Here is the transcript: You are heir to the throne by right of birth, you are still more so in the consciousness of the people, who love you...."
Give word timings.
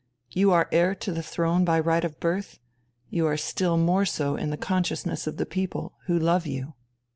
You 0.31 0.51
are 0.51 0.67
heir 0.71 0.95
to 0.95 1.11
the 1.11 1.21
throne 1.21 1.63
by 1.63 1.79
right 1.79 2.03
of 2.03 2.19
birth, 2.19 2.57
you 3.11 3.27
are 3.27 3.37
still 3.37 3.77
more 3.77 4.03
so 4.03 4.35
in 4.35 4.49
the 4.49 4.57
consciousness 4.57 5.27
of 5.27 5.37
the 5.37 5.45
people, 5.45 5.93
who 6.07 6.17
love 6.17 6.47
you...." 6.47 6.73